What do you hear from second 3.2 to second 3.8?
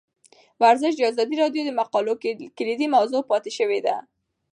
پاتې شوی.